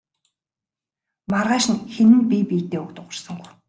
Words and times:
Маргааш 1.31 1.65
нь 1.73 1.83
хэн 1.93 2.09
нь 2.17 2.27
бие 2.29 2.43
биедээ 2.49 2.81
үг 2.83 2.91
дуугарсангүй. 2.97 3.49